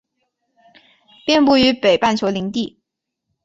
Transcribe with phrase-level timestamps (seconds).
[1.27, 2.79] 遍布于北半球林地。